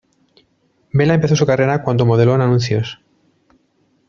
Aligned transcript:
Bella 0.93 1.13
empezó 1.13 1.35
su 1.35 1.45
carrera 1.45 1.83
cuando 1.83 2.07
modelo 2.07 2.33
en 2.33 2.41
anuncios. 2.41 2.99